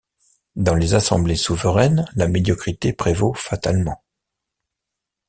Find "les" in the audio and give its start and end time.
0.73-0.95